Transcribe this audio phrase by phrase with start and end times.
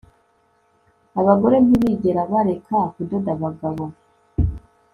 [1.19, 3.83] abagore ntibigera bareka kudoda abagabo